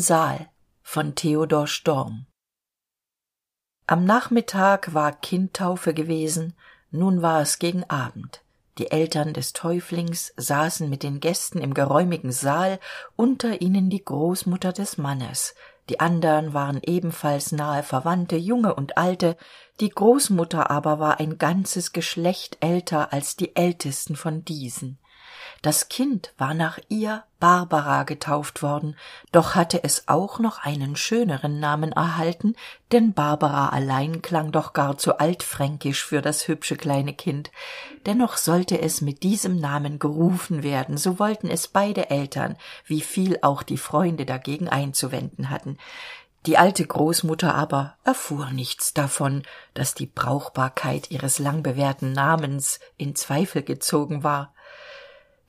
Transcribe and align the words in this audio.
saal 0.00 0.48
von 0.82 1.14
theodor 1.14 1.66
storm. 1.66 2.26
Am 3.86 4.04
nachmittag 4.04 4.94
war 4.94 5.12
kindtaufe 5.12 5.94
gewesen 5.94 6.54
nun 6.90 7.20
war 7.22 7.42
es 7.42 7.58
gegen 7.58 7.84
abend. 7.84 8.42
Die 8.78 8.90
eltern 8.90 9.34
des 9.34 9.52
täuflings 9.52 10.32
saßen 10.36 10.88
mit 10.88 11.02
den 11.02 11.20
gästen 11.20 11.58
im 11.58 11.74
geräumigen 11.74 12.32
saal 12.32 12.78
unter 13.16 13.60
ihnen 13.60 13.90
die 13.90 14.04
großmutter 14.04 14.72
des 14.72 14.98
mannes. 14.98 15.54
Die 15.88 16.00
andern 16.00 16.54
waren 16.54 16.80
ebenfalls 16.82 17.52
nahe 17.52 17.82
verwandte 17.82 18.36
junge 18.36 18.74
und 18.74 18.96
alte 18.96 19.36
die 19.80 19.88
großmutter 19.88 20.70
aber 20.70 20.98
war 20.98 21.18
ein 21.18 21.38
ganzes 21.38 21.92
geschlecht 21.92 22.58
älter 22.60 23.12
als 23.12 23.36
die 23.36 23.56
ältesten 23.56 24.16
von 24.16 24.44
diesen 24.44 24.98
das 25.62 25.88
kind 25.88 26.32
war 26.38 26.54
nach 26.54 26.78
ihr 26.88 27.24
barbara 27.40 28.04
getauft 28.04 28.62
worden 28.62 28.96
doch 29.32 29.54
hatte 29.54 29.82
es 29.82 30.06
auch 30.06 30.38
noch 30.38 30.58
einen 30.58 30.96
schöneren 30.96 31.60
namen 31.60 31.92
erhalten 31.92 32.54
denn 32.92 33.12
barbara 33.12 33.68
allein 33.68 34.22
klang 34.22 34.52
doch 34.52 34.72
gar 34.72 34.98
zu 34.98 35.18
altfränkisch 35.18 36.04
für 36.04 36.22
das 36.22 36.48
hübsche 36.48 36.76
kleine 36.76 37.12
kind. 37.12 37.50
Dennoch 38.06 38.36
sollte 38.36 38.80
es 38.80 39.02
mit 39.02 39.22
diesem 39.22 39.56
namen 39.56 39.98
gerufen 39.98 40.62
werden 40.62 40.96
so 40.96 41.18
wollten 41.18 41.48
es 41.50 41.68
beide 41.68 42.10
eltern 42.10 42.56
wieviel 42.86 43.38
auch 43.42 43.62
die 43.62 43.78
freunde 43.78 44.24
dagegen 44.24 44.68
einzuwenden 44.68 45.50
hatten. 45.50 45.76
Die 46.46 46.56
alte 46.56 46.86
großmutter 46.86 47.54
aber 47.54 47.96
erfuhr 48.04 48.50
nichts 48.50 48.94
davon 48.94 49.42
dass 49.74 49.94
die 49.94 50.06
brauchbarkeit 50.06 51.10
ihres 51.10 51.38
langbewährten 51.38 52.12
namens 52.12 52.80
in 52.96 53.14
zweifel 53.14 53.62
gezogen 53.62 54.22
war 54.22 54.54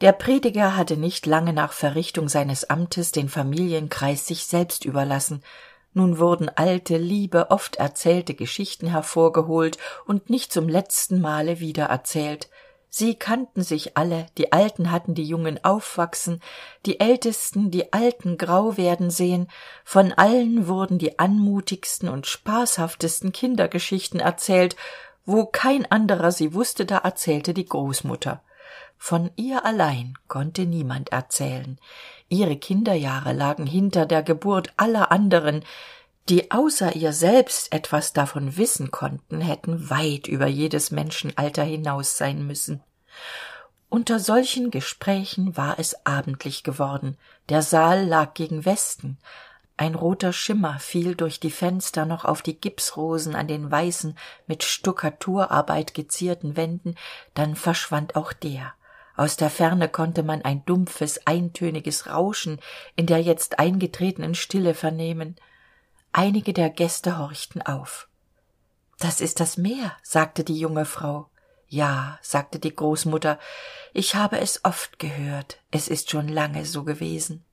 der 0.01 0.13
prediger 0.13 0.75
hatte 0.75 0.97
nicht 0.97 1.25
lange 1.25 1.53
nach 1.53 1.73
verrichtung 1.73 2.29
seines 2.29 2.69
amtes 2.69 3.11
den 3.11 3.27
familienkreis 3.27 4.25
sich 4.25 4.45
selbst 4.45 4.85
überlassen. 4.85 5.43
Nun 5.93 6.19
wurden 6.19 6.49
alte 6.49 6.97
liebe 6.97 7.51
oft 7.51 7.77
erzählte 7.77 8.33
geschichten 8.33 8.87
hervorgeholt 8.87 9.77
und 10.05 10.29
nicht 10.29 10.53
zum 10.53 10.69
letzten 10.69 11.19
male 11.19 11.59
wiedererzählt 11.59 12.49
sie 12.91 13.15
kannten 13.15 13.61
sich 13.61 13.97
alle 13.97 14.25
die 14.37 14.51
alten 14.51 14.91
hatten 14.91 15.13
die 15.13 15.23
jungen 15.23 15.63
aufwachsen 15.63 16.41
die 16.85 16.99
ältesten 16.99 17.71
die 17.71 17.93
alten 17.93 18.37
grau 18.37 18.77
werden 18.77 19.11
sehen. 19.11 19.47
Von 19.83 20.11
allen 20.13 20.67
wurden 20.67 20.97
die 20.97 21.19
anmutigsten 21.19 22.09
und 22.09 22.25
spaßhaftesten 22.27 23.31
kindergeschichten 23.31 24.19
erzählt 24.19 24.75
wo 25.25 25.45
kein 25.45 25.89
anderer 25.91 26.31
sie 26.31 26.53
wusste 26.55 26.85
da 26.85 26.97
erzählte 26.97 27.53
die 27.53 27.65
großmutter 27.65 28.41
von 28.99 29.31
ihr 29.37 29.65
allein 29.65 30.13
konnte 30.27 30.67
niemand 30.67 31.09
erzählen. 31.09 31.79
Ihre 32.27 32.57
kinderjahre 32.57 33.33
lagen 33.33 33.65
hinter 33.65 34.05
der 34.05 34.21
geburt 34.21 34.71
aller 34.77 35.11
anderen 35.11 35.63
die 36.29 36.51
außer 36.51 36.95
ihr 36.95 37.11
selbst 37.11 37.73
etwas 37.73 38.13
davon 38.13 38.55
wissen 38.55 38.91
konnten 38.91 39.41
hätten 39.41 39.89
weit 39.89 40.27
über 40.27 40.45
jedes 40.45 40.91
menschenalter 40.91 41.63
hinaus 41.63 42.17
sein 42.17 42.45
müssen. 42.45 42.83
Unter 43.89 44.19
solchen 44.19 44.69
gesprächen 44.69 45.57
war 45.57 45.79
es 45.79 46.05
abendlich 46.05 46.63
geworden. 46.63 47.17
Der 47.49 47.63
saal 47.63 48.05
lag 48.05 48.35
gegen 48.35 48.63
westen. 48.63 49.17
Ein 49.75 49.95
roter 49.95 50.31
schimmer 50.31 50.77
fiel 50.77 51.15
durch 51.15 51.39
die 51.39 51.49
fenster 51.49 52.05
noch 52.05 52.25
auf 52.25 52.43
die 52.43 52.61
gipsrosen 52.61 53.35
an 53.35 53.47
den 53.47 53.71
weißen 53.71 54.15
mit 54.45 54.63
stukkaturarbeit 54.63 55.95
gezierten 55.95 56.55
wänden. 56.55 56.93
Dann 57.33 57.55
verschwand 57.55 58.15
auch 58.15 58.33
der 58.33 58.73
aus 59.19 59.37
der 59.37 59.49
ferne 59.49 59.89
konnte 59.89 60.23
man 60.23 60.41
ein 60.43 60.65
dumpfes 60.65 61.25
eintöniges 61.27 62.07
rauschen 62.07 62.59
in 62.95 63.05
der 63.05 63.21
jetzt 63.21 63.59
eingetretenen 63.59 64.35
stille 64.35 64.73
vernehmen. 64.73 65.35
Einige 66.11 66.53
der 66.53 66.69
gäste 66.69 67.17
horchten 67.17 67.61
auf. 67.61 68.07
Das 68.99 69.21
ist 69.21 69.39
das 69.39 69.57
meer 69.57 69.93
sagte 70.01 70.43
die 70.43 70.59
junge 70.59 70.85
frau. 70.85 71.29
Ja 71.67 72.17
sagte 72.21 72.59
die 72.59 72.75
großmutter. 72.75 73.37
Ich 73.93 74.15
habe 74.15 74.39
es 74.39 74.65
oft 74.65 74.97
gehört. 74.97 75.59
Es 75.69 75.87
ist 75.87 76.09
schon 76.09 76.27
lange 76.27 76.65
so 76.65 76.83
gewesen 76.83 77.45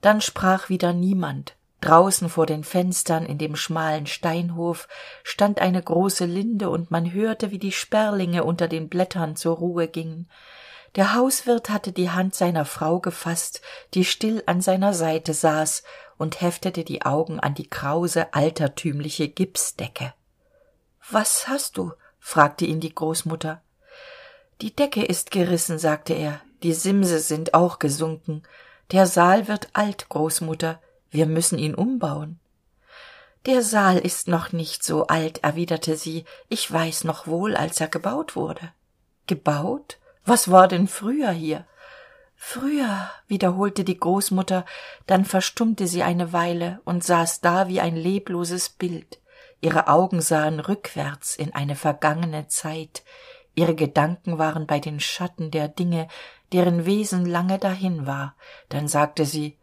dann 0.00 0.20
sprach 0.20 0.68
wieder 0.68 0.92
niemand. 0.92 1.56
Draußen 1.80 2.28
vor 2.28 2.46
den 2.46 2.64
fenstern 2.64 3.24
in 3.24 3.38
dem 3.38 3.54
schmalen 3.54 4.06
steinhof 4.06 4.88
stand 5.22 5.60
eine 5.60 5.80
große 5.80 6.24
linde 6.24 6.70
und 6.70 6.90
man 6.90 7.12
hörte 7.12 7.52
wie 7.52 7.58
die 7.58 7.70
sperlinge 7.70 8.42
unter 8.42 8.66
den 8.66 8.88
blättern 8.88 9.36
zur 9.36 9.56
ruhe 9.56 9.86
gingen 9.86 10.28
der 10.96 11.14
hauswirt 11.14 11.70
hatte 11.70 11.92
die 11.92 12.10
hand 12.10 12.34
seiner 12.34 12.64
frau 12.64 13.00
gefasst 13.00 13.60
die 13.94 14.04
still 14.04 14.42
an 14.46 14.60
seiner 14.60 14.94
seite 14.94 15.34
saß 15.34 15.82
und 16.18 16.40
heftete 16.40 16.84
die 16.84 17.02
augen 17.02 17.40
an 17.40 17.54
die 17.54 17.68
krause 17.68 18.34
altertümliche 18.34 19.28
gipsdecke. 19.28 20.12
Was 21.10 21.48
hast 21.48 21.78
du? 21.78 21.92
fragte 22.18 22.66
ihn 22.66 22.80
die 22.80 22.94
großmutter. 22.94 23.62
Die 24.60 24.74
decke 24.74 25.04
ist 25.04 25.30
gerissen 25.30 25.78
sagte 25.78 26.12
er. 26.12 26.40
Die 26.62 26.74
simse 26.74 27.20
sind 27.20 27.54
auch 27.54 27.78
gesunken. 27.78 28.42
Der 28.90 29.06
saal 29.06 29.46
wird 29.48 29.68
alt 29.72 30.08
großmutter. 30.08 30.80
Wir 31.10 31.26
müssen 31.26 31.58
ihn 31.58 31.74
umbauen. 31.74 32.40
Der 33.46 33.62
saal 33.62 33.98
ist 33.98 34.26
noch 34.26 34.52
nicht 34.52 34.82
so 34.82 35.06
alt 35.06 35.44
erwiderte 35.44 35.96
sie. 35.96 36.24
Ich 36.48 36.70
weiß 36.70 37.04
noch 37.04 37.26
wohl 37.26 37.56
als 37.56 37.80
er 37.80 37.88
gebaut 37.88 38.34
wurde. 38.34 38.72
Gebaut 39.26 39.98
was 40.28 40.50
war 40.50 40.68
denn 40.68 40.88
früher 40.88 41.30
hier? 41.30 41.66
Früher 42.36 43.10
wiederholte 43.26 43.82
die 43.82 43.98
großmutter 43.98 44.64
dann 45.06 45.24
verstummte 45.24 45.86
sie 45.86 46.02
eine 46.02 46.32
weile 46.32 46.80
und 46.84 47.02
saß 47.02 47.40
da 47.40 47.68
wie 47.68 47.80
ein 47.80 47.96
lebloses 47.96 48.68
bild. 48.68 49.20
Ihre 49.60 49.88
augen 49.88 50.20
sahen 50.20 50.60
rückwärts 50.60 51.34
in 51.34 51.52
eine 51.52 51.74
vergangene 51.74 52.46
zeit. 52.46 53.02
Ihre 53.54 53.74
gedanken 53.74 54.38
waren 54.38 54.66
bei 54.66 54.78
den 54.78 55.00
schatten 55.00 55.50
der 55.50 55.68
dinge 55.68 56.08
deren 56.52 56.86
wesen 56.86 57.26
lange 57.26 57.58
dahin 57.58 58.06
war. 58.06 58.34
Dann 58.68 58.88
sagte 58.88 59.24
sie 59.24 59.58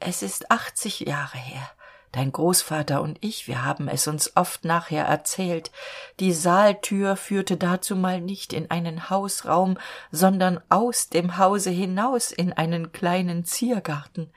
es 0.00 0.22
ist 0.22 0.50
achtzig 0.50 1.00
jahre 1.00 1.36
her 1.36 1.70
dein 2.12 2.32
großvater 2.32 3.02
und 3.02 3.18
ich 3.20 3.46
wir 3.46 3.64
haben 3.64 3.88
es 3.88 4.06
uns 4.06 4.36
oft 4.36 4.64
nachher 4.64 5.04
erzählt 5.04 5.70
die 6.18 6.32
saaltür 6.32 7.16
führte 7.16 7.56
dazumal 7.56 8.20
nicht 8.20 8.52
in 8.52 8.70
einen 8.70 9.10
hausraum 9.10 9.78
sondern 10.10 10.60
aus 10.68 11.08
dem 11.08 11.38
hause 11.38 11.70
hinaus 11.70 12.32
in 12.32 12.52
einen 12.52 12.92
kleinen 12.92 13.44
ziergarten. 13.44 14.30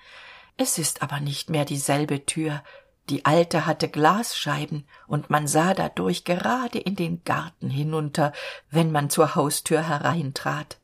Es 0.57 0.78
ist 0.78 1.01
aber 1.01 1.19
nicht 1.19 1.50
mehr 1.50 1.66
dieselbe 1.66 2.25
tür. 2.25 2.63
Die 3.09 3.25
alte 3.25 3.66
hatte 3.66 3.90
glasscheiben 3.90 4.88
und 5.07 5.29
man 5.29 5.47
sah 5.47 5.73
dadurch 5.73 6.23
gerade 6.23 6.79
in 6.79 6.95
den 6.95 7.23
garten 7.23 7.69
hinunter 7.69 8.31
wenn 8.69 8.91
man 8.91 9.09
zur 9.09 9.35
haustür 9.35 9.88
hereintrat 9.88 10.78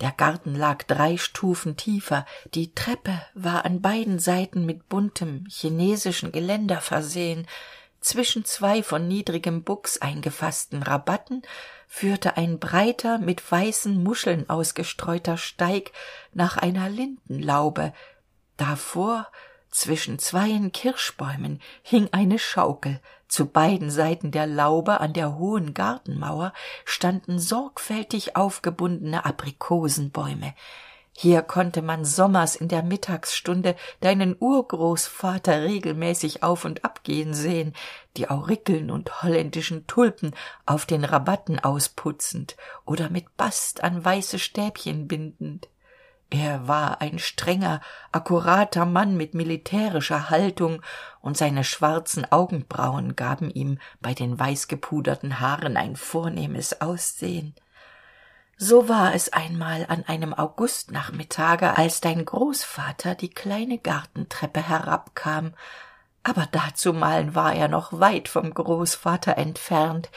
der 0.00 0.12
garten 0.12 0.54
lag 0.54 0.82
drei 0.84 1.16
stufen 1.16 1.76
tiefer. 1.76 2.26
Die 2.54 2.74
treppe 2.74 3.22
war 3.34 3.64
an 3.64 3.80
beiden 3.80 4.18
seiten 4.18 4.66
mit 4.66 4.88
buntem 4.88 5.46
chinesischen 5.48 6.32
geländer 6.32 6.80
versehen. 6.80 7.46
Zwischen 8.00 8.44
zwei 8.44 8.82
von 8.82 9.08
niedrigem 9.08 9.62
buchs 9.64 9.98
eingefaßten 9.98 10.82
rabatten 10.82 11.42
führte 11.88 12.36
ein 12.36 12.58
breiter 12.58 13.18
mit 13.18 13.50
weißen 13.50 14.02
muscheln 14.02 14.48
ausgestreuter 14.50 15.38
steig 15.38 15.92
nach 16.32 16.56
einer 16.56 16.88
lindenlaube. 16.88 17.92
Davor 18.56 19.28
zwischen 19.70 20.18
zweien 20.18 20.72
kirschbäumen 20.72 21.60
hing 21.82 22.08
eine 22.12 22.38
schaukel. 22.38 23.00
Zu 23.28 23.46
beiden 23.46 23.90
seiten 23.90 24.30
der 24.30 24.46
laube 24.46 25.00
an 25.00 25.12
der 25.12 25.36
hohen 25.36 25.74
gartenmauer 25.74 26.52
standen 26.84 27.38
sorgfältig 27.38 28.36
aufgebundene 28.36 29.24
aprikosenbäume. 29.24 30.54
Hier 31.18 31.40
konnte 31.40 31.80
man 31.80 32.04
sommers 32.04 32.56
in 32.56 32.68
der 32.68 32.82
mittagsstunde 32.82 33.74
deinen 34.00 34.36
urgroßvater 34.38 35.62
regelmäßig 35.62 36.42
auf 36.42 36.66
und 36.66 36.84
ab 36.84 37.04
gehen 37.04 37.32
sehen 37.32 37.72
die 38.18 38.28
aurikeln 38.28 38.90
und 38.90 39.22
holländischen 39.22 39.86
tulpen 39.86 40.34
auf 40.66 40.84
den 40.84 41.04
rabatten 41.04 41.58
ausputzend 41.58 42.56
oder 42.84 43.08
mit 43.08 43.34
bast 43.38 43.82
an 43.82 44.04
weiße 44.04 44.38
stäbchen 44.38 45.08
bindend 45.08 45.68
er 46.30 46.66
war 46.66 47.00
ein 47.00 47.18
strenger 47.18 47.80
akkurater 48.10 48.84
mann 48.84 49.16
mit 49.16 49.34
militärischer 49.34 50.28
haltung 50.28 50.82
und 51.20 51.36
seine 51.36 51.62
schwarzen 51.62 52.30
augenbrauen 52.30 53.14
gaben 53.14 53.50
ihm 53.50 53.78
bei 54.00 54.12
den 54.12 54.38
weißgepuderten 54.38 55.38
haaren 55.40 55.76
ein 55.76 55.94
vornehmes 55.94 56.80
aussehen. 56.80 57.54
So 58.58 58.88
war 58.88 59.14
es 59.14 59.32
einmal 59.32 59.86
an 59.88 60.04
einem 60.06 60.32
augustnachmittage 60.32 61.76
als 61.76 62.00
dein 62.00 62.24
großvater 62.24 63.14
die 63.14 63.30
kleine 63.30 63.78
gartentreppe 63.78 64.66
herabkam. 64.66 65.52
Aber 66.22 66.46
dazumalen 66.50 67.34
war 67.34 67.54
er 67.54 67.68
noch 67.68 68.00
weit 68.00 68.28
vom 68.28 68.52
großvater 68.52 69.36
entfernt 69.36 70.10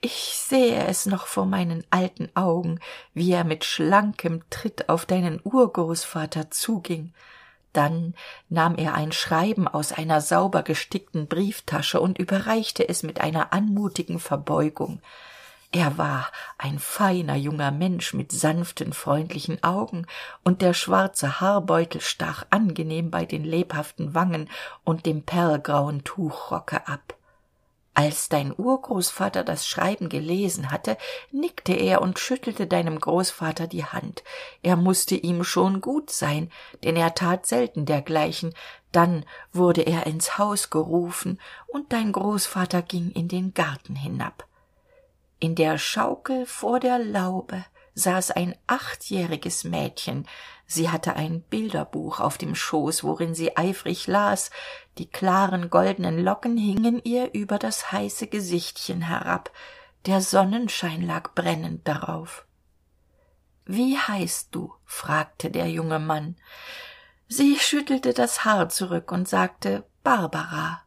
ich 0.00 0.34
sehe 0.36 0.86
es 0.86 1.06
noch 1.06 1.26
vor 1.26 1.44
meinen 1.44 1.84
alten 1.90 2.30
augen 2.34 2.80
wie 3.12 3.32
er 3.32 3.44
mit 3.44 3.64
schlankem 3.64 4.42
tritt 4.48 4.88
auf 4.88 5.04
deinen 5.04 5.40
urgroßvater 5.44 6.50
zuging. 6.50 7.12
Dann 7.72 8.14
nahm 8.48 8.76
er 8.76 8.94
ein 8.94 9.12
schreiben 9.12 9.68
aus 9.68 9.92
einer 9.92 10.20
sauber 10.20 10.62
gestickten 10.62 11.28
brieftasche 11.28 12.00
und 12.00 12.18
überreichte 12.18 12.88
es 12.88 13.02
mit 13.02 13.20
einer 13.20 13.52
anmutigen 13.52 14.18
verbeugung. 14.18 15.00
Er 15.70 15.98
war 15.98 16.32
ein 16.58 16.80
feiner 16.80 17.36
junger 17.36 17.70
mensch 17.70 18.12
mit 18.12 18.32
sanften 18.32 18.92
freundlichen 18.92 19.62
augen 19.62 20.06
und 20.42 20.62
der 20.62 20.74
schwarze 20.74 21.40
haarbeutel 21.40 22.00
stach 22.00 22.44
angenehm 22.50 23.10
bei 23.10 23.24
den 23.24 23.44
lebhaften 23.44 24.14
wangen 24.14 24.48
und 24.82 25.06
dem 25.06 25.22
perlgrauen 25.22 26.02
tuchrocke 26.02 26.88
ab 26.88 27.14
als 27.94 28.28
dein 28.28 28.54
urgroßvater 28.56 29.42
das 29.42 29.66
schreiben 29.66 30.08
gelesen 30.08 30.70
hatte 30.70 30.96
nickte 31.32 31.72
er 31.72 32.02
und 32.02 32.18
schüttelte 32.18 32.66
deinem 32.66 32.98
großvater 32.98 33.66
die 33.66 33.84
hand. 33.84 34.22
Er 34.62 34.76
musste 34.76 35.16
ihm 35.16 35.44
schon 35.44 35.80
gut 35.80 36.10
sein 36.10 36.50
denn 36.84 36.96
er 36.96 37.14
tat 37.14 37.46
selten 37.46 37.86
dergleichen. 37.86 38.54
Dann 38.92 39.24
wurde 39.52 39.82
er 39.82 40.06
ins 40.06 40.38
haus 40.38 40.70
gerufen 40.70 41.40
und 41.66 41.92
dein 41.92 42.12
großvater 42.12 42.82
ging 42.82 43.10
in 43.10 43.28
den 43.28 43.54
garten 43.54 43.96
hinab. 43.96 44.46
In 45.38 45.54
der 45.54 45.78
schaukel 45.78 46.46
vor 46.46 46.80
der 46.80 46.98
laube 46.98 47.64
saß 47.94 48.32
ein 48.32 48.56
achtjähriges 48.66 49.64
mädchen. 49.64 50.26
Sie 50.66 50.90
hatte 50.90 51.16
ein 51.16 51.42
bilderbuch 51.42 52.20
auf 52.20 52.38
dem 52.38 52.54
schoß 52.54 53.02
worin 53.04 53.34
sie 53.34 53.56
eifrig 53.56 54.06
las. 54.06 54.50
Die 54.98 55.10
klaren 55.10 55.70
goldenen 55.70 56.22
locken 56.22 56.56
hingen 56.56 57.02
ihr 57.02 57.34
über 57.34 57.58
das 57.58 57.92
heiße 57.92 58.28
gesichtchen 58.28 59.02
herab. 59.02 59.50
Der 60.06 60.20
sonnenschein 60.20 61.02
lag 61.02 61.34
brennend 61.34 61.86
darauf. 61.86 62.46
Wie 63.66 63.98
heißt 63.98 64.48
du? 64.54 64.72
fragte 64.84 65.50
der 65.50 65.68
junge 65.68 65.98
mann. 65.98 66.36
Sie 67.28 67.56
schüttelte 67.58 68.14
das 68.14 68.44
haar 68.44 68.68
zurück 68.68 69.12
und 69.12 69.28
sagte 69.28 69.84
barbara. 70.02 70.82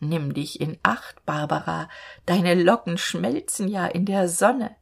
Nimm 0.00 0.34
dich 0.34 0.60
in 0.60 0.78
acht 0.82 1.24
barbara. 1.24 1.88
Deine 2.26 2.54
locken 2.54 2.98
schmelzen 2.98 3.68
ja 3.68 3.86
in 3.86 4.04
der 4.04 4.28
sonne 4.28 4.76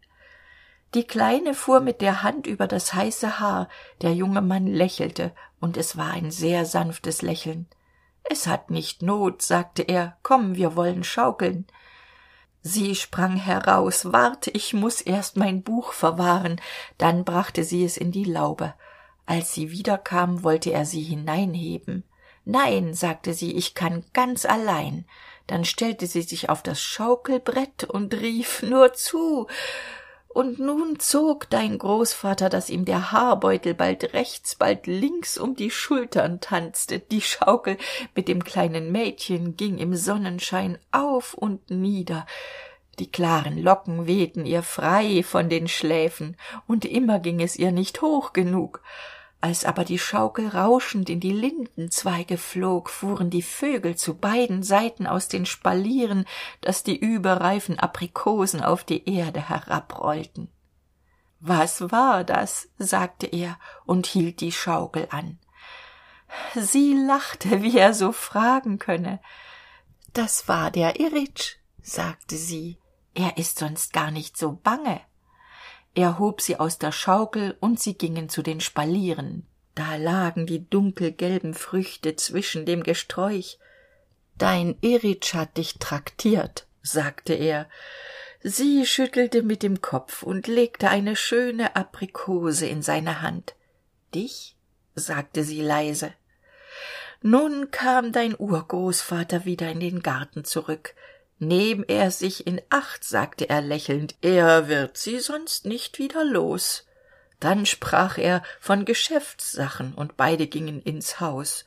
die 0.96 1.04
kleine 1.04 1.52
fuhr 1.52 1.80
mit 1.80 2.00
der 2.00 2.22
hand 2.22 2.46
über 2.46 2.66
das 2.66 2.94
heiße 2.94 3.38
haar. 3.38 3.68
Der 4.00 4.14
junge 4.14 4.40
mann 4.40 4.66
lächelte 4.66 5.32
und 5.60 5.76
es 5.76 5.98
war 5.98 6.10
ein 6.12 6.30
sehr 6.30 6.64
sanftes 6.64 7.20
lächeln. 7.20 7.68
Es 8.24 8.46
hat 8.46 8.70
nicht 8.70 9.02
not 9.02 9.42
sagte 9.42 9.82
er. 9.82 10.16
Komm 10.22 10.56
wir 10.56 10.74
wollen 10.74 11.04
schaukeln. 11.04 11.66
Sie 12.62 12.94
sprang 12.94 13.36
heraus. 13.36 14.10
Wart 14.10 14.46
ich 14.48 14.72
muss 14.72 15.02
erst 15.02 15.36
mein 15.36 15.62
buch 15.62 15.92
verwahren. 15.92 16.60
Dann 16.96 17.24
brachte 17.24 17.62
sie 17.62 17.84
es 17.84 17.98
in 17.98 18.10
die 18.10 18.24
laube. 18.24 18.72
Als 19.26 19.52
sie 19.52 19.70
wiederkam 19.70 20.44
wollte 20.44 20.72
er 20.72 20.86
sie 20.86 21.02
hineinheben. 21.02 22.04
Nein 22.46 22.94
sagte 22.94 23.34
sie 23.34 23.54
ich 23.54 23.74
kann 23.74 24.02
ganz 24.14 24.46
allein. 24.46 25.04
Dann 25.46 25.66
stellte 25.66 26.06
sie 26.06 26.22
sich 26.22 26.48
auf 26.48 26.62
das 26.62 26.80
schaukelbrett 26.80 27.84
und 27.84 28.14
rief 28.14 28.62
nur 28.62 28.94
zu 28.94 29.46
und 30.36 30.58
nun 30.58 31.00
zog 31.00 31.48
dein 31.48 31.78
großvater 31.78 32.50
dass 32.50 32.68
ihm 32.68 32.84
der 32.84 33.10
haarbeutel 33.10 33.72
bald 33.72 34.12
rechts 34.12 34.54
bald 34.54 34.86
links 34.86 35.38
um 35.38 35.56
die 35.56 35.70
schultern 35.70 36.40
tanzte. 36.40 36.98
Die 36.98 37.22
schaukel 37.22 37.78
mit 38.14 38.28
dem 38.28 38.44
kleinen 38.44 38.92
mädchen 38.92 39.56
ging 39.56 39.78
im 39.78 39.94
sonnenschein 39.96 40.76
auf 40.92 41.32
und 41.32 41.70
nieder. 41.70 42.26
Die 42.98 43.10
klaren 43.10 43.56
locken 43.56 44.06
wehten 44.06 44.44
ihr 44.44 44.62
frei 44.62 45.22
von 45.22 45.48
den 45.48 45.68
schläfen. 45.68 46.36
Und 46.66 46.84
immer 46.84 47.18
ging 47.18 47.40
es 47.40 47.56
ihr 47.56 47.72
nicht 47.72 48.02
hoch 48.02 48.34
genug 48.34 48.82
als 49.40 49.64
aber 49.64 49.84
die 49.84 49.98
schaukel 49.98 50.48
rauschend 50.48 51.10
in 51.10 51.20
die 51.20 51.32
lindenzweige 51.32 52.38
flog 52.38 52.90
fuhren 52.90 53.30
die 53.30 53.42
vögel 53.42 53.96
zu 53.96 54.16
beiden 54.16 54.62
seiten 54.62 55.06
aus 55.06 55.28
den 55.28 55.46
spalieren 55.46 56.24
dass 56.60 56.82
die 56.82 56.98
überreifen 56.98 57.78
aprikosen 57.78 58.62
auf 58.62 58.84
die 58.84 59.08
erde 59.08 59.48
herabrollten 59.48 60.48
was 61.40 61.92
war 61.92 62.24
das? 62.24 62.68
sagte 62.78 63.26
er 63.26 63.58
und 63.84 64.06
hielt 64.06 64.40
die 64.40 64.52
schaukel 64.52 65.06
an. 65.10 65.38
Sie 66.54 66.94
lachte 66.94 67.62
wie 67.62 67.78
er 67.78 67.94
so 67.94 68.12
fragen 68.12 68.78
könne. 68.78 69.20
Das 70.12 70.48
war 70.48 70.70
der 70.70 70.98
irritsch 70.98 71.56
sagte 71.82 72.36
sie. 72.36 72.78
Er 73.14 73.38
ist 73.38 73.58
sonst 73.58 73.92
gar 73.92 74.10
nicht 74.10 74.36
so 74.36 74.52
bange 74.52 75.00
er 75.96 76.20
hob 76.20 76.40
sie 76.40 76.60
aus 76.60 76.78
der 76.78 76.92
schaukel 76.92 77.56
und 77.58 77.80
sie 77.80 77.94
gingen 77.94 78.28
zu 78.28 78.42
den 78.42 78.60
spalieren. 78.60 79.46
Da 79.74 79.96
lagen 79.96 80.46
die 80.46 80.70
dunkelgelben 80.70 81.54
früchte 81.54 82.14
zwischen 82.14 82.64
dem 82.64 82.84
gesträuch. 82.84 83.58
Dein 84.38 84.76
eritsch 84.82 85.34
hat 85.34 85.56
dich 85.56 85.78
traktiert 85.78 86.66
sagte 86.86 87.34
er. 87.34 87.68
Sie 88.42 88.86
schüttelte 88.86 89.42
mit 89.42 89.62
dem 89.62 89.80
kopf 89.80 90.22
und 90.22 90.46
legte 90.46 90.88
eine 90.88 91.16
schöne 91.16 91.74
aprikose 91.74 92.66
in 92.66 92.82
seine 92.82 93.22
hand. 93.22 93.54
Dich? 94.14 94.56
sagte 94.94 95.44
sie 95.44 95.60
leise. 95.60 96.12
Nun 97.22 97.70
kam 97.70 98.12
dein 98.12 98.34
urgroßvater 98.38 99.44
wieder 99.44 99.70
in 99.70 99.80
den 99.80 100.02
garten 100.02 100.44
zurück 100.44 100.94
nehm 101.38 101.84
er 101.86 102.10
sich 102.10 102.46
in 102.46 102.60
acht 102.70 103.04
sagte 103.04 103.48
er 103.48 103.60
lächelnd 103.60 104.14
er 104.22 104.68
wird 104.68 104.96
sie 104.96 105.20
sonst 105.20 105.66
nicht 105.66 105.98
wieder 105.98 106.24
los. 106.24 106.86
Dann 107.40 107.66
sprach 107.66 108.16
er 108.18 108.42
von 108.60 108.84
geschäftssachen 108.84 109.94
und 109.94 110.16
beide 110.16 110.46
gingen 110.46 110.80
ins 110.82 111.20
haus. 111.20 111.64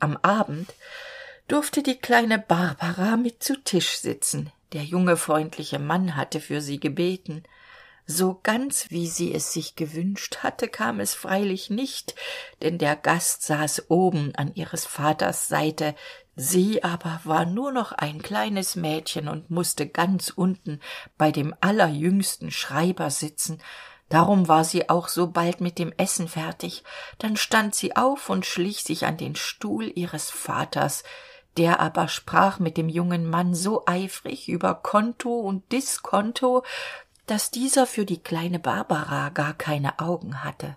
Am 0.00 0.16
abend 0.22 0.74
durfte 1.48 1.82
die 1.82 1.96
kleine 1.96 2.38
barbara 2.38 3.16
mit 3.16 3.42
zu 3.42 3.62
tisch 3.62 3.98
sitzen. 3.98 4.50
Der 4.72 4.82
junge 4.82 5.16
freundliche 5.16 5.78
mann 5.78 6.16
hatte 6.16 6.40
für 6.40 6.60
sie 6.60 6.80
gebeten. 6.80 7.44
So 8.08 8.38
ganz 8.42 8.90
wie 8.90 9.08
sie 9.08 9.34
es 9.34 9.52
sich 9.52 9.74
gewünscht 9.74 10.38
hatte 10.38 10.68
kam 10.68 11.00
es 11.00 11.14
freilich 11.14 11.70
nicht 11.70 12.14
denn 12.62 12.78
der 12.78 12.94
gast 12.94 13.42
saß 13.42 13.90
oben 13.90 14.32
an 14.36 14.54
ihres 14.54 14.86
vaters 14.86 15.48
seite 15.48 15.96
sie 16.36 16.84
aber 16.84 17.20
war 17.24 17.44
nur 17.44 17.72
noch 17.72 17.92
ein 17.92 18.22
kleines 18.22 18.76
mädchen 18.76 19.28
und 19.28 19.50
musste 19.50 19.88
ganz 19.88 20.30
unten 20.30 20.80
bei 21.18 21.32
dem 21.32 21.54
allerjüngsten 21.60 22.50
schreiber 22.50 23.10
sitzen. 23.10 23.58
Darum 24.08 24.46
war 24.46 24.62
sie 24.62 24.88
auch 24.88 25.08
so 25.08 25.26
bald 25.26 25.60
mit 25.60 25.78
dem 25.78 25.92
essen 25.96 26.28
fertig. 26.28 26.84
Dann 27.18 27.36
stand 27.36 27.74
sie 27.74 27.96
auf 27.96 28.30
und 28.30 28.46
schlich 28.46 28.84
sich 28.84 29.04
an 29.06 29.16
den 29.16 29.34
stuhl 29.34 29.90
ihres 29.94 30.30
vaters 30.30 31.02
der 31.56 31.80
aber 31.80 32.08
sprach 32.08 32.58
mit 32.58 32.76
dem 32.76 32.88
jungen 32.88 33.28
mann 33.28 33.54
so 33.54 33.84
eifrig 33.86 34.48
über 34.48 34.74
konto 34.74 35.40
und 35.40 35.70
diskonto 35.72 36.64
dass 37.26 37.50
dieser 37.50 37.86
für 37.86 38.04
die 38.04 38.22
kleine 38.22 38.58
barbara 38.58 39.30
gar 39.30 39.54
keine 39.54 39.98
augen 39.98 40.44
hatte 40.44 40.76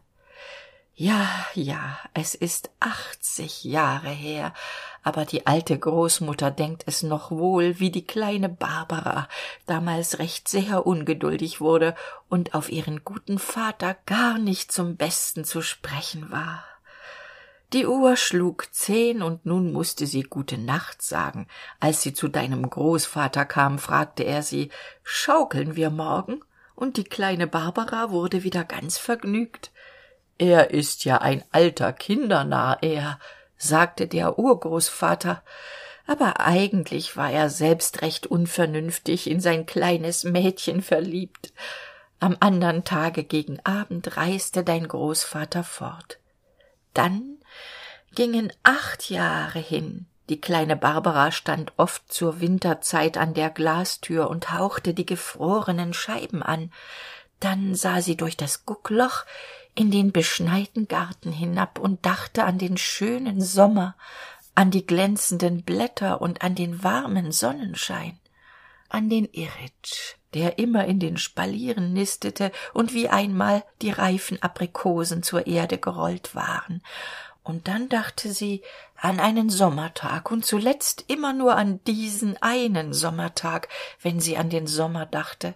ja 0.99 1.29
ja 1.53 1.97
es 2.13 2.35
ist 2.35 2.71
achtzig 2.81 3.63
jahre 3.63 4.09
her 4.09 4.53
aber 5.01 5.23
die 5.23 5.47
alte 5.47 5.79
großmutter 5.79 6.51
denkt 6.51 6.83
es 6.87 7.03
noch 7.03 7.31
wohl 7.31 7.79
wie 7.79 7.89
die 7.89 8.05
kleine 8.05 8.49
barbara 8.49 9.29
damals 9.65 10.19
recht 10.19 10.49
sehr 10.49 10.85
ungeduldig 10.85 11.61
wurde 11.61 11.95
und 12.27 12.53
auf 12.53 12.69
ihren 12.69 13.05
guten 13.05 13.39
vater 13.39 13.95
gar 14.05 14.37
nicht 14.37 14.73
zum 14.73 14.97
besten 14.97 15.45
zu 15.45 15.61
sprechen 15.61 16.31
war. 16.31 16.65
Die 17.71 17.85
uhr 17.85 18.17
schlug 18.17 18.67
zehn 18.73 19.21
und 19.21 19.45
nun 19.45 19.71
musste 19.71 20.05
sie 20.05 20.23
gute 20.23 20.57
nacht 20.57 21.01
sagen. 21.01 21.47
Als 21.79 22.01
sie 22.01 22.13
zu 22.13 22.27
deinem 22.27 22.69
großvater 22.69 23.45
kam 23.45 23.79
fragte 23.79 24.23
er 24.23 24.43
sie 24.43 24.69
schaukeln 25.03 25.77
wir 25.77 25.91
morgen? 25.91 26.41
Und 26.75 26.97
die 26.97 27.03
kleine 27.03 27.45
barbara 27.47 28.09
wurde 28.09 28.43
wieder 28.43 28.63
ganz 28.63 28.97
vergnügt 28.97 29.71
er 30.39 30.71
ist 30.71 31.05
ja 31.05 31.19
ein 31.19 31.43
alter 31.51 31.93
kindernarr 31.93 32.79
er 32.81 33.19
sagte 33.57 34.07
der 34.07 34.39
urgroßvater. 34.39 35.43
Aber 36.07 36.39
eigentlich 36.39 37.15
war 37.17 37.29
er 37.29 37.51
selbst 37.51 38.01
recht 38.01 38.25
unvernünftig 38.25 39.29
in 39.29 39.39
sein 39.41 39.67
kleines 39.67 40.23
mädchen 40.23 40.81
verliebt. 40.81 41.53
Am 42.19 42.35
andern 42.39 42.83
tage 42.83 43.23
gegen 43.23 43.63
abend 43.63 44.17
reiste 44.17 44.63
dein 44.63 44.87
großvater 44.87 45.63
fort. 45.63 46.17
Dann 46.95 47.37
gingen 48.15 48.51
acht 48.63 49.09
jahre 49.11 49.59
hin. 49.59 50.07
Die 50.29 50.41
kleine 50.41 50.75
barbara 50.75 51.31
stand 51.31 51.73
oft 51.77 52.11
zur 52.11 52.39
winterzeit 52.39 53.17
an 53.17 53.33
der 53.33 53.49
glastür 53.49 54.29
und 54.29 54.51
hauchte 54.51 54.93
die 54.93 55.05
gefrorenen 55.05 55.93
scheiben 55.93 56.41
an. 56.43 56.71
Dann 57.39 57.75
sah 57.75 58.01
sie 58.01 58.17
durch 58.17 58.37
das 58.37 58.65
guckloch 58.65 59.25
in 59.79 59.91
den 59.91 60.11
beschneiten 60.11 60.89
garten 60.89 61.31
hinab 61.31 61.79
und 61.79 62.05
dachte 62.05 62.43
an 62.43 62.57
den 62.57 62.75
schönen 62.75 63.41
sommer 63.41 63.95
an 64.53 64.71
die 64.71 64.85
glänzenden 64.85 65.63
blätter 65.63 66.21
und 66.21 66.41
an 66.41 66.53
den 66.53 66.83
warmen 66.83 67.31
sonnenschein 67.31 68.19
an 68.89 69.09
den 69.09 69.23
irritsch 69.31 70.15
der 70.33 70.59
immer 70.59 70.83
in 70.85 70.99
den 70.99 71.15
spalieren 71.15 71.93
nistete 71.93 72.51
und 72.73 72.93
wie 72.93 73.07
einmal 73.07 73.63
die 73.81 73.91
reifen 73.91 74.41
aprikosen 74.43 75.23
zur 75.23 75.47
erde 75.47 75.77
gerollt 75.77 76.35
waren. 76.35 76.83
Und 77.41 77.67
dann 77.67 77.89
dachte 77.89 78.31
sie 78.31 78.61
an 78.95 79.19
einen 79.19 79.49
sommertag 79.49 80.29
und 80.29 80.45
zuletzt 80.45 81.05
immer 81.07 81.33
nur 81.33 81.55
an 81.55 81.83
diesen 81.85 82.39
einen 82.41 82.93
sommertag 82.93 83.69
wenn 84.01 84.19
sie 84.19 84.37
an 84.37 84.49
den 84.49 84.67
sommer 84.67 85.05
dachte 85.05 85.55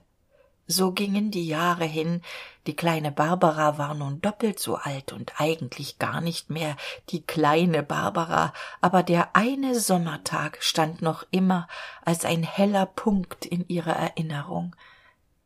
so 0.67 0.91
gingen 0.91 1.31
die 1.31 1.47
jahre 1.47 1.85
hin. 1.85 2.21
Die 2.67 2.75
kleine 2.75 3.11
barbara 3.11 3.77
war 3.77 3.93
nun 3.93 4.21
doppelt 4.21 4.59
so 4.59 4.75
alt 4.75 5.11
und 5.11 5.33
eigentlich 5.39 5.99
gar 5.99 6.21
nicht 6.21 6.49
mehr 6.49 6.77
die 7.09 7.21
kleine 7.21 7.83
barbara. 7.83 8.53
Aber 8.79 9.03
der 9.03 9.35
eine 9.35 9.77
sommertag 9.79 10.57
stand 10.61 11.01
noch 11.01 11.25
immer 11.31 11.67
als 12.05 12.23
ein 12.23 12.43
heller 12.43 12.85
punkt 12.85 13.45
in 13.45 13.67
ihrer 13.67 13.95
erinnerung. 13.95 14.75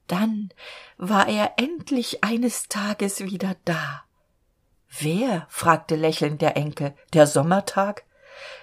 Dann 0.05 0.49
war 0.97 1.27
er 1.27 1.53
endlich 1.57 2.23
eines 2.23 2.67
tages 2.69 3.19
wieder 3.19 3.55
da. 3.65 4.03
Wer? 4.99 5.47
fragte 5.49 5.95
lächelnd 5.95 6.41
der 6.41 6.55
enkel. 6.55 6.93
Der 7.13 7.27
sommertag? 7.27 8.03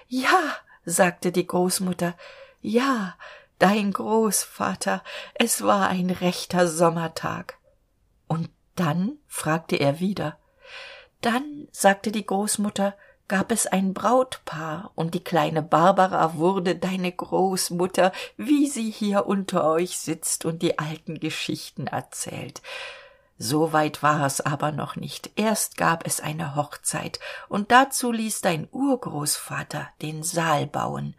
Ja 0.07 0.55
sagte 0.85 1.31
die 1.31 1.45
großmutter. 1.45 2.15
Ja 2.61 3.15
dein 3.59 3.91
großvater 3.91 5.03
es 5.33 5.63
war 5.63 5.89
ein 5.89 6.09
rechter 6.09 6.67
sommertag. 6.67 7.57
Und 8.27 8.49
dann? 8.75 9.17
fragte 9.27 9.77
er 9.77 9.99
wieder. 9.99 10.37
Dann 11.21 11.67
sagte 11.71 12.11
die 12.11 12.25
großmutter 12.25 12.95
gab 13.27 13.51
es 13.51 13.65
ein 13.65 13.93
brautpaar 13.93 14.91
und 14.95 15.13
die 15.13 15.23
kleine 15.23 15.63
barbara 15.63 16.35
wurde 16.35 16.75
deine 16.75 17.11
großmutter 17.11 18.11
wie 18.37 18.67
sie 18.67 18.91
hier 18.91 19.25
unter 19.25 19.67
euch 19.67 19.97
sitzt 19.97 20.45
und 20.45 20.61
die 20.61 20.77
alten 20.77 21.19
geschichten 21.19 21.87
erzählt. 21.87 22.61
So 23.37 23.73
weit 23.73 24.01
war 24.01 24.25
es 24.25 24.39
aber 24.39 24.71
noch 24.71 24.95
nicht. 24.95 25.31
Erst 25.35 25.75
gab 25.75 26.07
es 26.07 26.21
eine 26.21 26.55
hochzeit 26.55 27.19
und 27.49 27.71
dazu 27.71 28.11
ließ 28.11 28.41
dein 28.41 28.67
urgroßvater 28.71 29.89
den 30.01 30.23
saal 30.23 30.67
bauen 30.67 31.15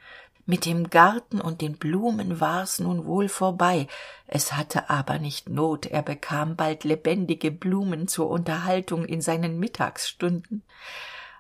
mit 0.47 0.65
dem 0.65 0.89
garten 0.91 1.41
und 1.41 1.61
den 1.61 1.77
blumen 1.77 2.41
war's 2.41 2.79
nun 2.79 3.05
wohl 3.05 3.29
vorbei. 3.29 3.89
Es 4.29 4.53
hatte 4.53 4.89
aber 4.89 5.19
nicht 5.19 5.49
not. 5.49 5.87
Er 5.87 6.03
bekam 6.03 6.55
bald 6.55 6.85
lebendige 6.85 7.51
blumen 7.51 8.07
zur 8.07 8.31
unterhaltung 8.31 9.05
in 9.05 9.21
seinen 9.21 9.59
mittagsstunden. 9.59 10.63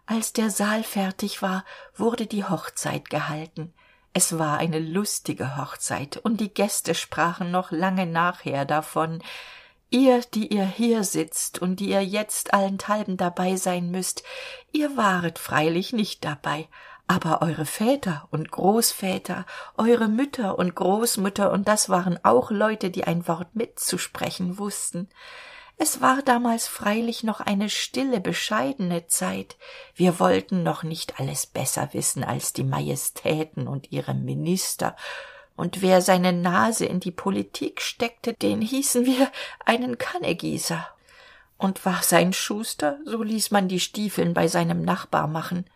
Als 0.06 0.32
der 0.32 0.50
saal 0.50 0.82
fertig 0.82 1.40
war 1.40 1.64
wurde 1.94 2.26
die 2.26 2.44
hochzeit 2.44 3.08
gehalten. 3.08 3.72
Es 4.12 4.38
war 4.38 4.58
eine 4.58 4.80
lustige 4.80 5.56
hochzeit 5.56 6.16
und 6.16 6.40
die 6.40 6.52
gäste 6.52 6.94
sprachen 6.94 7.50
noch 7.50 7.70
lange 7.70 8.06
nachher 8.06 8.64
davon. 8.64 9.22
Ihr 9.90 10.20
die 10.34 10.48
ihr 10.52 10.66
hier 10.66 11.04
sitzt 11.04 11.60
und 11.60 11.78
die 11.78 11.90
ihr 11.90 12.04
jetzt 12.04 12.54
allenthalben 12.54 13.16
dabei 13.16 13.54
sein 13.54 13.90
müßt 13.90 14.24
ihr 14.72 14.96
waret 14.96 15.38
freilich 15.38 15.92
nicht 15.92 16.24
dabei 16.24 16.66
aber 17.06 17.42
eure 17.42 17.66
väter 17.66 18.28
und 18.30 18.50
großväter 18.50 19.46
eure 19.76 20.08
mütter 20.08 20.58
und 20.58 20.74
großmütter 20.74 21.52
und 21.52 21.68
das 21.68 21.88
waren 21.88 22.18
auch 22.24 22.50
leute 22.50 22.90
die 22.90 23.04
ein 23.04 23.28
wort 23.28 23.54
mitzusprechen 23.54 24.58
wussten 24.58 25.08
es 25.78 26.00
war 26.00 26.22
damals 26.22 26.66
freilich 26.66 27.22
noch 27.22 27.40
eine 27.40 27.68
stille 27.68 28.20
bescheidene 28.20 29.08
zeit. 29.08 29.56
Wir 29.94 30.18
wollten 30.18 30.62
noch 30.62 30.82
nicht 30.84 31.20
alles 31.20 31.46
besser 31.46 31.90
wissen 31.92 32.24
als 32.24 32.54
die 32.54 32.64
majestäten 32.64 33.68
und 33.68 33.92
ihre 33.92 34.14
minister. 34.14 34.96
Und 35.54 35.82
wer 35.82 36.00
seine 36.00 36.32
nase 36.32 36.86
in 36.86 37.00
die 37.00 37.10
politik 37.10 37.82
steckte 37.82 38.32
den 38.32 38.62
hießen 38.62 39.04
wir 39.04 39.30
einen 39.66 39.98
kannegießer. 39.98 40.88
Und 41.58 41.84
war 41.84 42.02
sein 42.02 42.32
schuster 42.32 42.98
so 43.04 43.22
ließ 43.22 43.50
man 43.50 43.68
die 43.68 43.80
stiefeln 43.80 44.32
bei 44.32 44.48
seinem 44.48 44.82
nachbar 44.82 45.26
machen 45.26 45.66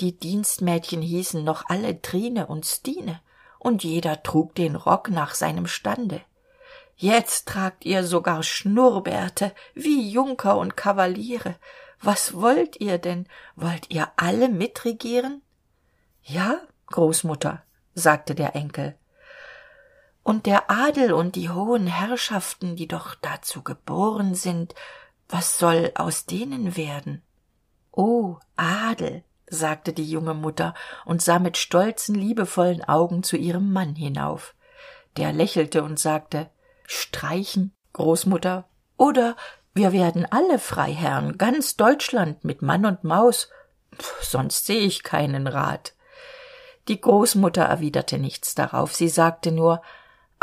die 0.00 0.18
dienstmädchen 0.18 1.02
hießen 1.02 1.44
noch 1.44 1.64
alle 1.68 2.00
trine 2.02 2.46
und 2.46 2.66
stine 2.66 3.20
und 3.58 3.84
jeder 3.84 4.22
trug 4.22 4.54
den 4.54 4.74
rock 4.76 5.10
nach 5.10 5.34
seinem 5.34 5.66
stande. 5.66 6.20
Jetzt 6.96 7.48
tragt 7.48 7.84
ihr 7.84 8.04
sogar 8.04 8.42
schnurrbärte 8.42 9.54
wie 9.74 10.10
junker 10.10 10.56
und 10.58 10.76
kavaliere. 10.76 11.56
Was 12.00 12.34
wollt 12.34 12.80
ihr 12.80 12.98
denn? 12.98 13.26
Wollt 13.54 13.90
ihr 13.90 14.10
alle 14.16 14.48
mitregieren? 14.48 15.42
Ja 16.22 16.58
großmutter 16.86 17.62
sagte 17.94 18.34
der 18.34 18.54
enkel. 18.54 18.96
Und 20.22 20.46
der 20.46 20.70
adel 20.70 21.12
und 21.12 21.36
die 21.36 21.50
hohen 21.50 21.86
herrschaften 21.86 22.76
die 22.76 22.86
doch 22.86 23.14
dazu 23.16 23.62
geboren 23.62 24.34
sind 24.34 24.74
was 25.32 25.58
soll 25.58 25.92
aus 25.94 26.26
denen 26.26 26.76
werden? 26.76 27.22
O 27.90 28.36
adel 28.56 29.24
sagte 29.52 29.92
die 29.92 30.08
junge 30.08 30.34
mutter 30.34 30.74
und 31.04 31.22
sah 31.22 31.38
mit 31.38 31.56
stolzen 31.56 32.14
liebevollen 32.14 32.82
augen 32.82 33.22
zu 33.22 33.36
ihrem 33.36 33.72
mann 33.72 33.94
hinauf. 33.94 34.54
Der 35.16 35.32
lächelte 35.32 35.82
und 35.82 35.98
sagte 35.98 36.50
streichen 36.86 37.72
großmutter. 37.92 38.64
Oder 38.96 39.36
wir 39.74 39.92
werden 39.92 40.26
alle 40.30 40.58
freiherren 40.58 41.38
ganz 41.38 41.76
deutschland 41.76 42.44
mit 42.44 42.62
mann 42.62 42.84
und 42.86 43.04
maus. 43.04 43.48
Sonst 44.20 44.66
seh 44.66 44.78
ich 44.78 45.02
keinen 45.02 45.46
rat. 45.46 45.94
Die 46.88 47.00
großmutter 47.00 47.62
erwiderte 47.62 48.18
nichts 48.18 48.54
darauf. 48.54 48.94
Sie 48.94 49.08
sagte 49.08 49.52
nur 49.52 49.82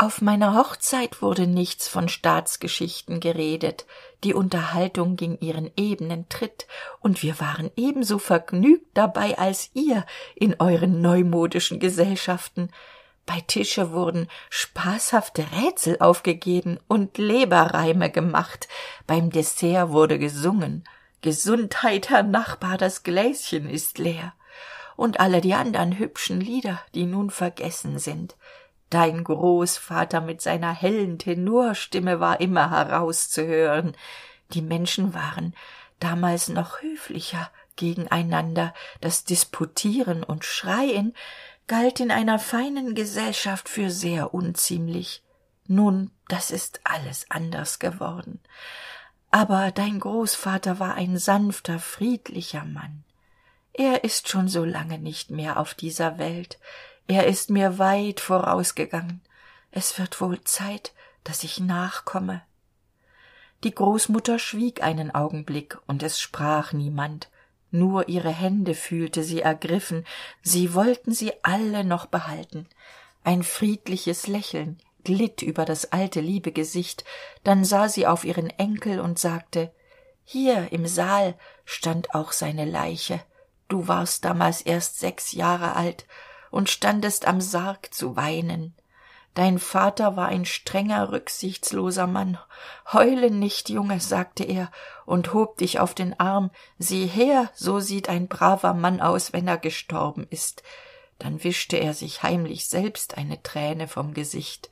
auf 0.00 0.22
meiner 0.22 0.54
hochzeit 0.54 1.20
wurde 1.20 1.46
nichts 1.46 1.86
von 1.86 2.08
staatsgeschichten 2.08 3.20
geredet. 3.20 3.84
Die 4.24 4.32
unterhaltung 4.32 5.16
ging 5.16 5.36
ihren 5.42 5.70
ebenen 5.76 6.26
tritt. 6.30 6.66
Und 7.00 7.22
wir 7.22 7.38
waren 7.38 7.70
ebenso 7.76 8.18
vergnügt 8.18 8.86
dabei 8.94 9.36
als 9.36 9.68
ihr 9.74 10.06
in 10.34 10.56
euren 10.58 11.02
neumodischen 11.02 11.80
gesellschaften. 11.80 12.70
Bei 13.26 13.42
tische 13.46 13.92
wurden 13.92 14.28
spaßhafte 14.48 15.44
rätsel 15.60 15.98
aufgegeben 16.00 16.80
und 16.88 17.18
leberreime 17.18 18.10
gemacht. 18.10 18.68
Beim 19.06 19.28
dessert 19.28 19.90
wurde 19.90 20.18
gesungen. 20.18 20.82
Gesundheit 21.20 22.08
herr 22.08 22.22
nachbar 22.22 22.78
das 22.78 23.02
gläschen 23.02 23.68
ist 23.68 23.98
leer. 23.98 24.32
Und 24.96 25.20
alle 25.20 25.42
die 25.42 25.52
andern 25.52 25.98
hübschen 25.98 26.40
lieder 26.40 26.80
die 26.94 27.04
nun 27.04 27.28
vergessen 27.28 27.98
sind 27.98 28.34
dein 28.90 29.24
großvater 29.24 30.20
mit 30.20 30.42
seiner 30.42 30.72
hellen 30.72 31.18
tenorstimme 31.18 32.20
war 32.20 32.40
immer 32.40 32.70
herauszuhören. 32.70 33.96
Die 34.52 34.62
menschen 34.62 35.14
waren 35.14 35.54
damals 36.00 36.48
noch 36.48 36.82
höflicher 36.82 37.50
gegeneinander. 37.76 38.74
Das 39.00 39.24
disputieren 39.24 40.22
und 40.22 40.44
schreien 40.44 41.14
galt 41.66 42.00
in 42.00 42.10
einer 42.10 42.38
feinen 42.38 42.94
gesellschaft 42.94 43.68
für 43.68 43.90
sehr 43.90 44.34
unziemlich. 44.34 45.22
Nun 45.66 46.10
das 46.28 46.50
ist 46.50 46.80
alles 46.84 47.26
anders 47.28 47.78
geworden. 47.78 48.40
Aber 49.30 49.70
dein 49.70 50.00
großvater 50.00 50.78
war 50.78 50.94
ein 50.94 51.18
sanfter 51.18 51.78
friedlicher 51.78 52.64
mann. 52.64 53.04
Er 53.72 54.04
ist 54.04 54.28
schon 54.28 54.48
so 54.48 54.64
lange 54.64 54.98
nicht 54.98 55.30
mehr 55.30 55.58
auf 55.58 55.74
dieser 55.74 56.18
welt 56.18 56.58
er 57.10 57.26
ist 57.26 57.50
mir 57.50 57.78
weit 57.78 58.20
vorausgegangen. 58.20 59.20
Es 59.72 59.98
wird 59.98 60.20
wohl 60.20 60.40
zeit 60.42 60.92
dass 61.24 61.44
ich 61.44 61.60
nachkomme. 61.60 62.42
Die 63.62 63.74
großmutter 63.74 64.38
schwieg 64.38 64.82
einen 64.82 65.10
augenblick 65.10 65.78
und 65.86 66.02
es 66.02 66.20
sprach 66.20 66.72
niemand. 66.72 67.28
Nur 67.70 68.08
ihre 68.08 68.30
hände 68.30 68.74
fühlte 68.74 69.22
sie 69.22 69.42
ergriffen. 69.42 70.06
Sie 70.42 70.74
wollten 70.74 71.12
sie 71.12 71.32
alle 71.42 71.84
noch 71.84 72.06
behalten. 72.06 72.66
Ein 73.22 73.42
friedliches 73.42 74.26
lächeln 74.26 74.78
glitt 75.04 75.40
über 75.42 75.64
das 75.64 75.92
alte 75.92 76.20
liebe 76.20 76.52
gesicht. 76.52 77.04
Dann 77.44 77.64
sah 77.64 77.88
sie 77.88 78.06
auf 78.06 78.24
ihren 78.24 78.50
enkel 78.50 79.00
und 79.00 79.18
sagte 79.18 79.72
hier 80.24 80.72
im 80.72 80.86
saal 80.86 81.34
stand 81.64 82.14
auch 82.14 82.32
seine 82.32 82.64
leiche. 82.64 83.20
Du 83.68 83.88
warst 83.88 84.24
damals 84.24 84.62
erst 84.62 85.00
sechs 85.00 85.32
jahre 85.32 85.74
alt 85.74 86.06
und 86.50 86.68
standest 86.68 87.26
am 87.26 87.40
sarg 87.40 87.92
zu 87.92 88.16
weinen. 88.16 88.74
Dein 89.34 89.60
vater 89.60 90.16
war 90.16 90.26
ein 90.26 90.44
strenger 90.44 91.12
rücksichtsloser 91.12 92.06
mann. 92.06 92.38
Heule 92.92 93.30
nicht 93.30 93.68
junge 93.68 94.00
sagte 94.00 94.42
er 94.42 94.70
und 95.06 95.32
hob 95.32 95.58
dich 95.58 95.78
auf 95.78 95.94
den 95.94 96.18
arm. 96.18 96.50
Sieh 96.78 97.06
her 97.06 97.48
so 97.54 97.78
sieht 97.78 98.08
ein 98.08 98.26
braver 98.26 98.74
mann 98.74 99.00
aus 99.00 99.32
wenn 99.32 99.46
er 99.46 99.58
gestorben 99.58 100.26
ist. 100.30 100.64
Dann 101.18 101.44
wischte 101.44 101.76
er 101.76 101.94
sich 101.94 102.22
heimlich 102.22 102.66
selbst 102.66 103.18
eine 103.18 103.40
träne 103.42 103.86
vom 103.86 104.14
gesicht. 104.14 104.70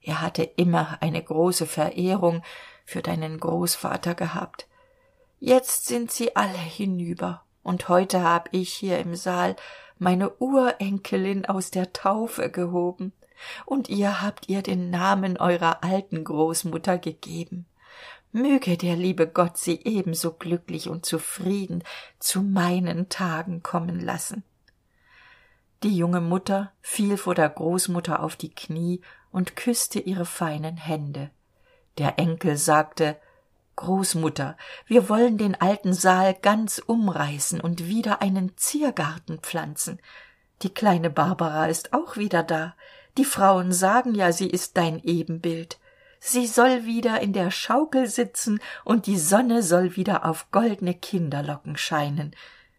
Er 0.00 0.20
hatte 0.20 0.44
immer 0.44 0.98
eine 1.00 1.22
große 1.22 1.66
verehrung 1.66 2.44
für 2.84 3.02
deinen 3.02 3.40
großvater 3.40 4.14
gehabt. 4.14 4.68
Jetzt 5.40 5.86
sind 5.86 6.12
sie 6.12 6.36
alle 6.36 6.56
hinüber. 6.56 7.42
Und 7.64 7.88
heute 7.88 8.22
hab 8.22 8.48
ich 8.52 8.72
hier 8.72 8.98
im 9.00 9.16
saal 9.16 9.56
meine 9.98 10.30
urenkelin 10.38 11.46
aus 11.46 11.70
der 11.70 11.92
taufe 11.92 12.50
gehoben 12.50 13.12
und 13.64 13.88
ihr 13.88 14.22
habt 14.22 14.48
ihr 14.48 14.62
den 14.62 14.90
namen 14.90 15.36
eurer 15.36 15.82
alten 15.84 16.24
großmutter 16.24 16.98
gegeben 16.98 17.66
möge 18.36 18.76
der 18.76 18.96
liebe 18.96 19.26
Gott 19.26 19.56
sie 19.56 19.80
ebenso 19.84 20.32
glücklich 20.32 20.88
und 20.88 21.04
zufrieden 21.04 21.82
zu 22.18 22.42
meinen 22.42 23.08
Tagen 23.08 23.62
kommen 23.62 23.98
lassen. 23.98 24.44
Die 25.82 25.96
junge 25.96 26.20
Mutter 26.20 26.72
fiel 26.80 27.16
vor 27.16 27.34
der 27.34 27.48
Großmutter 27.48 28.22
auf 28.22 28.36
die 28.36 28.54
Knie 28.54 29.00
und 29.30 29.56
küsste 29.56 29.98
ihre 29.98 30.24
feinen 30.24 30.76
Hände. 30.76 31.30
Der 31.98 32.18
Enkel 32.18 32.56
sagte 32.56 33.16
Großmutter, 33.76 34.56
wir 34.86 35.08
wollen 35.08 35.38
den 35.38 35.54
alten 35.54 35.92
Saal 35.92 36.34
ganz 36.34 36.78
umreißen 36.78 37.60
und 37.60 37.86
wieder 37.86 38.22
einen 38.22 38.56
Ziergarten 38.56 39.38
pflanzen. 39.38 40.00
Die 40.62 40.72
kleine 40.72 41.10
Barbara 41.10 41.66
ist 41.66 41.92
auch 41.92 42.16
wieder 42.16 42.42
da. 42.42 42.74
Die 43.18 43.24
Frauen 43.24 43.72
sagen 43.72 44.14
ja, 44.14 44.32
sie 44.32 44.48
ist 44.48 44.76
dein 44.76 45.02
Ebenbild. 45.02 45.78
Sie 46.18 46.46
soll 46.46 46.86
wieder 46.86 47.20
in 47.20 47.32
der 47.32 47.50
Schaukel 47.50 48.06
sitzen 48.08 48.60
und 48.84 49.06
die 49.06 49.18
Sonne 49.18 49.62
soll 49.62 49.96
wieder 49.96 50.24
auf 50.24 50.50
goldne 50.50 50.94
Kinderlocken 50.94 51.76
scheinen. 51.76 52.34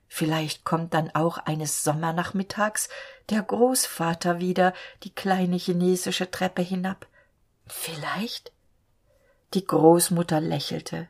Vielleicht 0.08 0.64
kommt 0.64 0.94
dann 0.94 1.12
auch 1.14 1.38
eines 1.38 1.84
Sommernachmittags 1.84 2.90
der 3.30 3.44
Großvater 3.44 4.40
wieder 4.40 4.74
die 5.04 5.14
kleine 5.14 5.58
chinesische 5.58 6.32
Treppe 6.32 6.62
hinab. 6.62 7.08
Vielleicht? 7.68 8.52
Die 9.54 9.66
Großmutter 9.66 10.42
lächelte. 10.42 11.10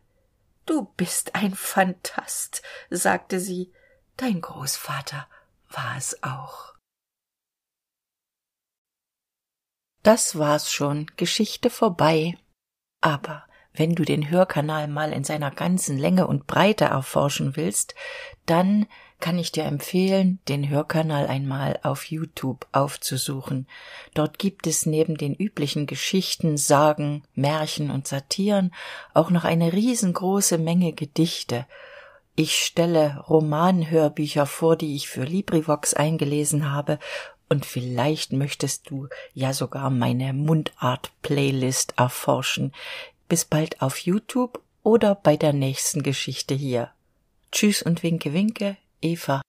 Du 0.65 0.85
bist 0.97 1.33
ein 1.35 1.55
Phantast, 1.55 2.61
sagte 2.89 3.39
sie. 3.39 3.71
Dein 4.17 4.41
Großvater 4.41 5.27
war 5.69 5.95
es 5.97 6.21
auch. 6.23 6.73
Das 10.03 10.37
war's 10.37 10.71
schon, 10.71 11.07
Geschichte 11.17 11.69
vorbei. 11.69 12.37
Aber 13.01 13.45
wenn 13.73 13.93
du 13.93 14.03
den 14.03 14.29
Hörkanal 14.29 14.87
mal 14.87 15.13
in 15.13 15.23
seiner 15.23 15.51
ganzen 15.51 15.97
Länge 15.97 16.27
und 16.27 16.47
Breite 16.47 16.85
erforschen 16.85 17.55
willst, 17.55 17.93
dann 18.45 18.87
kann 19.19 19.39
ich 19.39 19.51
dir 19.51 19.63
empfehlen, 19.65 20.39
den 20.47 20.69
Hörkanal 20.69 21.27
einmal 21.27 21.79
auf 21.83 22.05
YouTube 22.05 22.67
aufzusuchen. 22.71 23.67
Dort 24.13 24.37
gibt 24.37 24.67
es 24.67 24.85
neben 24.85 25.17
den 25.17 25.33
üblichen 25.33 25.87
Geschichten, 25.87 26.57
Sagen, 26.57 27.23
Märchen 27.33 27.89
und 27.89 28.07
Satiren 28.07 28.73
auch 29.13 29.29
noch 29.29 29.43
eine 29.43 29.73
riesengroße 29.73 30.57
Menge 30.57 30.93
Gedichte. 30.93 31.65
Ich 32.35 32.55
stelle 32.57 33.23
Romanhörbücher 33.27 34.45
vor, 34.45 34.75
die 34.75 34.95
ich 34.95 35.07
für 35.07 35.23
LibriVox 35.23 35.95
eingelesen 35.95 36.71
habe, 36.71 36.99
und 37.49 37.65
vielleicht 37.65 38.33
möchtest 38.33 38.89
du 38.89 39.07
ja 39.33 39.53
sogar 39.53 39.89
meine 39.89 40.33
Mundart-Playlist 40.33 41.93
erforschen. 41.97 42.73
Bis 43.29 43.45
bald 43.45 43.81
auf 43.81 43.99
YouTube 43.99 44.61
oder 44.83 45.15
bei 45.15 45.37
der 45.37 45.53
nächsten 45.53 46.03
Geschichte 46.03 46.53
hier. 46.53 46.91
Tschüss 47.51 47.81
und 47.81 48.03
winke 48.03 48.33
winke, 48.33 48.77
Eva. 49.01 49.41